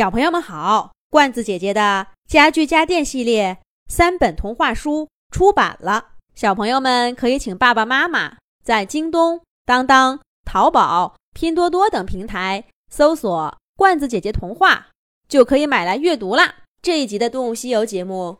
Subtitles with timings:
[0.00, 14.88] 小朋友们好，罐子姐姐的家具家电系列三本童话书出版了，小朋友们可以请爸爸妈妈在京东、当当、淘宝、拼多多等平台搜索“罐子姐姐童话”，
[15.28, 16.60] 就可以买来阅读啦。
[16.80, 18.38] 这一集的《动物西游》节目，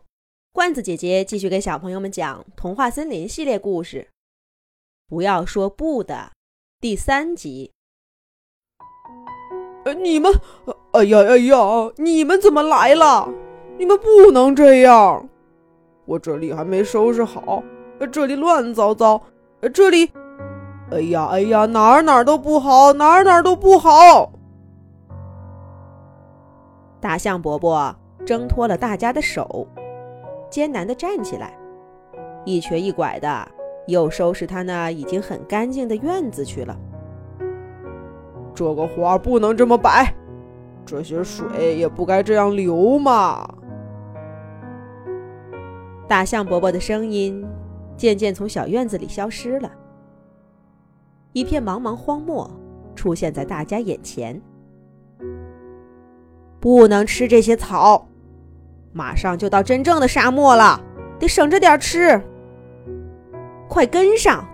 [0.51, 4.09] 罐子姐姐继续给小朋友们讲《童话森林》系列故事，
[5.07, 6.31] 不要说不的
[6.79, 7.71] 第三集。
[9.83, 10.31] 呃，你们，
[10.91, 11.57] 哎呀哎呀，
[11.97, 13.27] 你们怎么来了？
[13.77, 15.27] 你们不能这样！
[16.05, 17.63] 我这里还没收拾好，
[18.11, 19.21] 这里乱糟糟，
[19.73, 20.11] 这里，
[20.91, 24.31] 哎呀哎呀，哪儿哪儿都不好，哪儿哪儿都不好。
[26.99, 29.65] 大象伯伯挣脱了大家的手，
[30.49, 31.57] 艰难地站起来，
[32.45, 33.47] 一瘸一拐的
[33.87, 36.77] 又收拾他那已经很干净的院子去了。
[38.61, 40.13] 这个花不能这么摆，
[40.85, 43.43] 这些水也不该这样流嘛。
[46.07, 47.43] 大象伯伯的声音
[47.97, 49.71] 渐渐从小院子里消失了，
[51.33, 52.47] 一片茫茫荒漠
[52.95, 54.39] 出现在大家眼前。
[56.59, 58.07] 不能吃这些草，
[58.93, 60.79] 马上就到真正的沙漠了，
[61.17, 62.21] 得省着点吃。
[63.67, 64.47] 快跟上，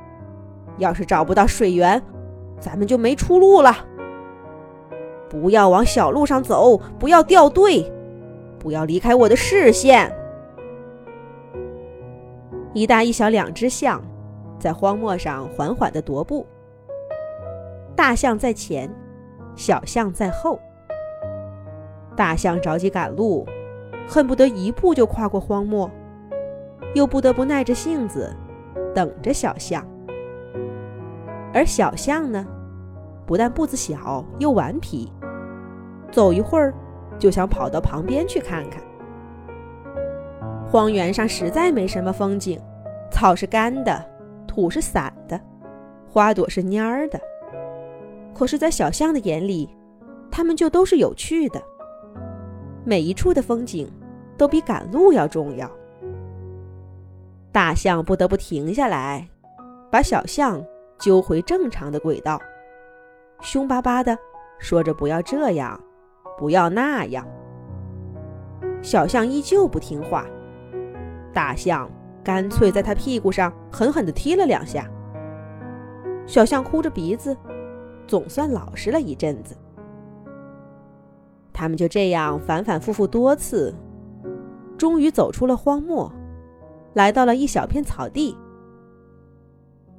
[0.78, 2.02] 要是找不到水源。
[2.58, 3.76] 咱们就没出路了。
[5.30, 7.92] 不要往小路上走，不要掉队，
[8.60, 10.12] 不要离开我的视线。
[12.74, 14.02] 一大一小两只象，
[14.60, 16.46] 在荒漠上缓缓地踱步。
[17.96, 18.90] 大象在前，
[19.56, 20.60] 小象在后。
[22.16, 23.46] 大象着急赶路，
[24.08, 25.90] 恨不得一步就跨过荒漠，
[26.94, 28.36] 又不得不耐着性子
[28.94, 29.86] 等着小象。
[31.54, 32.46] 而小象呢，
[33.26, 35.12] 不但步子小，又顽皮，
[36.12, 36.74] 走一会儿
[37.20, 38.82] 就想跑到旁边去看看。
[40.66, 42.60] 荒原上实在没什么风景，
[43.12, 44.04] 草是干的，
[44.48, 45.40] 土是散的，
[46.10, 47.20] 花朵是蔫儿的。
[48.34, 49.70] 可是，在小象的眼里，
[50.30, 51.62] 它们就都是有趣的。
[52.84, 53.92] 每一处的风景，
[54.38, 55.70] 都比赶路要重要。
[57.52, 59.28] 大象不得不停下来，
[59.90, 60.64] 把小象。
[61.00, 62.42] 揪回正常的轨道，
[63.40, 64.18] 凶巴巴的
[64.58, 65.80] 说着：“不要这样，
[66.38, 67.26] 不要那样。”
[68.82, 70.26] 小象依旧不听话，
[71.34, 71.90] 大象
[72.24, 74.90] 干脆在他屁股上狠狠地踢了两下。
[76.26, 77.36] 小象哭着鼻子，
[78.06, 79.58] 总算老实了一阵子。
[81.52, 83.74] 他们就这样反反复复多次，
[84.78, 86.12] 终于走出了荒漠，
[86.94, 88.38] 来到了一小片草地。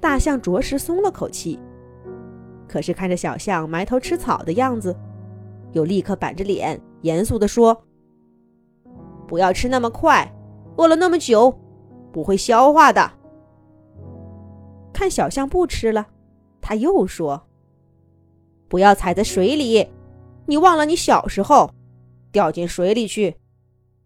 [0.01, 1.59] 大象着实松了口气，
[2.69, 4.95] 可是看着小象埋头吃草的样子，
[5.73, 7.85] 又立刻板着脸，严肃地说
[9.29, 10.33] ：“不要吃那么快，
[10.77, 11.51] 饿了那么久，
[12.13, 13.13] 不会消化的。”
[14.93, 16.09] 看小象不吃了，
[16.61, 17.47] 他又说
[18.69, 19.89] ：“不要踩在水里，
[20.47, 21.71] 你忘了你小时候
[22.33, 23.37] 掉进水里去，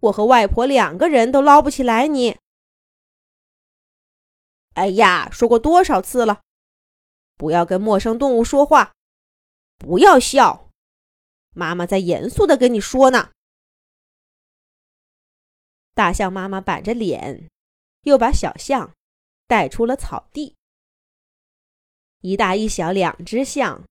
[0.00, 2.36] 我和外婆两个人都捞不起来你。”
[4.74, 6.40] 哎呀，说过多少次了，
[7.36, 8.92] 不要跟陌生动物说话，
[9.78, 10.61] 不要笑，
[11.52, 13.32] 妈妈在严肃的跟你说呢。
[15.94, 17.50] 大象妈妈板着脸，
[18.02, 18.94] 又把小象
[19.46, 20.56] 带出了草地。
[22.20, 23.86] 一大一小两只象，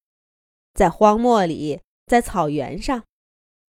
[0.74, 3.04] 在荒漠里，在草原上，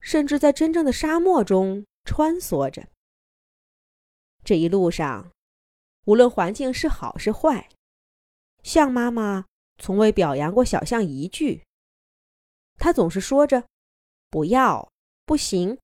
[0.01, 2.89] 甚至在真正的沙漠中穿梭着。
[4.45, 5.33] 这一路上。
[6.07, 7.69] 无论环境是好是坏，
[8.65, 9.47] 象妈妈
[9.79, 11.63] 从未表扬过小象一句。
[12.77, 13.69] 她总是说着
[14.33, 14.91] “不要
[15.27, 15.77] ”“不行”“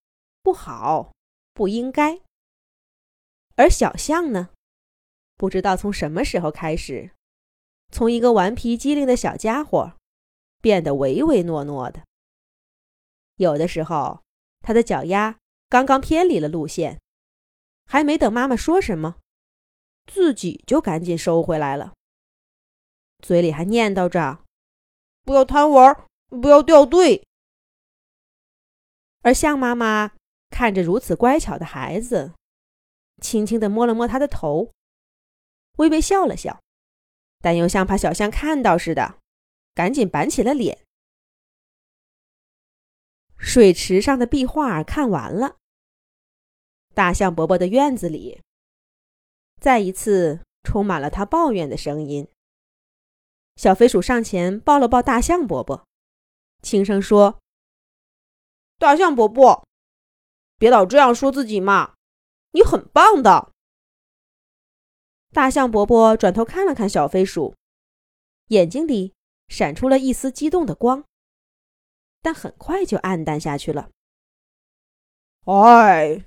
[0.42, 1.12] 不好
[1.53, 2.19] ”“不应该”。
[3.56, 4.48] 而小象呢，
[5.36, 7.10] 不知道从什么时候开始，
[7.92, 9.92] 从一个顽皮机灵的小家伙，
[10.62, 12.04] 变得唯唯诺诺的。
[13.37, 14.22] 有的时候，
[14.60, 15.38] 他的脚丫
[15.69, 17.02] 刚刚偏离了路线，
[17.84, 19.17] 还没等妈妈说什么。
[20.06, 21.93] 自己就赶紧收回来了，
[23.19, 24.43] 嘴里还念叨着
[25.22, 27.27] ：“不要贪玩，不要掉队。”
[29.28, 30.12] 而象妈妈
[30.48, 32.32] 看着如此乖巧的孩子，
[33.20, 34.72] 轻轻地摸了摸他的头，
[35.76, 36.62] 微微笑了笑，
[37.42, 39.19] 但又像怕小象看到似的，
[39.75, 40.78] 赶紧板起了脸。
[43.36, 45.56] 水池上的壁画看完了，
[46.94, 48.40] 大象伯伯的院子里。
[49.60, 52.26] 再一次充满了他抱怨的声音。
[53.56, 55.86] 小飞鼠上前抱了抱大象伯伯，
[56.62, 57.38] 轻声说
[58.78, 59.66] ：“大象伯伯，
[60.56, 61.94] 别老这样说自己嘛，
[62.52, 63.52] 你很棒的。
[65.32, 67.56] 大象伯伯转头看了看小飞鼠，
[68.46, 69.12] 眼睛里
[69.48, 71.04] 闪出了一丝激动的光，
[72.22, 73.90] 但很快就暗淡下去了。
[75.44, 76.24] 哎，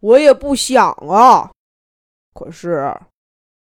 [0.00, 1.52] 我也不想啊，
[2.32, 2.98] 可是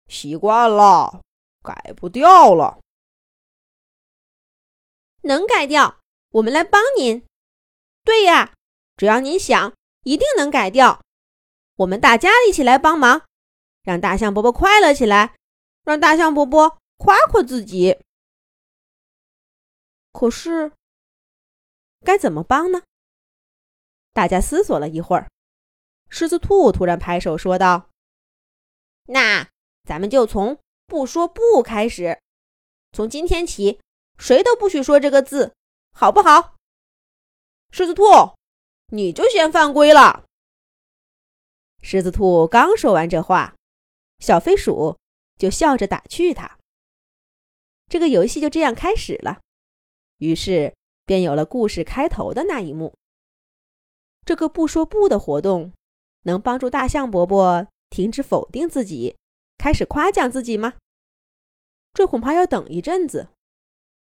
[0.06, 1.22] 习惯了，
[1.62, 2.78] 改不掉了。
[5.22, 5.98] 能改掉，
[6.30, 7.26] 我们来帮您。
[8.08, 8.54] 对呀，
[8.96, 9.74] 只要您想，
[10.04, 11.04] 一定能改掉。
[11.76, 13.26] 我们大家一起来帮忙，
[13.82, 15.36] 让大象伯伯快乐起来，
[15.84, 17.98] 让大象伯伯夸夸自己。
[20.10, 20.72] 可是，
[22.00, 22.80] 该怎么帮呢？
[24.14, 25.28] 大家思索了一会儿，
[26.08, 27.90] 狮子兔突然拍手说道
[29.04, 29.50] ：“那
[29.84, 32.18] 咱们就从不说不开始，
[32.90, 33.78] 从今天起。”
[34.16, 35.52] 谁都不许说这个字，
[35.92, 36.56] 好不好？
[37.70, 38.02] 狮子兔，
[38.88, 40.24] 你就先犯规了。
[41.80, 43.54] 狮子兔刚说完这话，
[44.18, 44.96] 小飞鼠
[45.36, 46.58] 就笑着打趣他。
[47.88, 49.40] 这个游戏就这样开始了，
[50.18, 50.74] 于是
[51.06, 52.94] 便有了故事开头的那一幕。
[54.24, 55.72] 这个不说不的活动，
[56.22, 59.16] 能帮助大象伯伯停止否定自己，
[59.56, 60.74] 开始夸奖自己吗？
[61.94, 63.28] 这恐怕要等一阵子。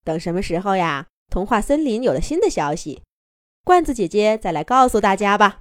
[0.03, 1.07] 等什么时候呀？
[1.29, 3.01] 童话森林有了新的消息，
[3.65, 5.59] 罐子姐姐再来告诉大家吧。